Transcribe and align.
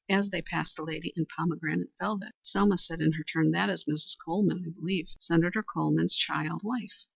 As 0.09 0.31
they 0.31 0.41
passed 0.41 0.75
the 0.75 0.81
lady 0.81 1.13
in 1.15 1.27
pomegranate 1.27 1.91
velvet, 1.99 2.33
Selma 2.41 2.79
said, 2.79 3.01
in 3.01 3.11
her 3.11 3.23
turn, 3.23 3.51
"That 3.51 3.69
is 3.69 3.85
Mrs. 3.85 4.15
Colman, 4.25 4.65
I 4.65 4.69
believe. 4.73 5.09
Senator 5.19 5.61
Colman's 5.61 6.15
child 6.17 6.63
wife." 6.63 7.05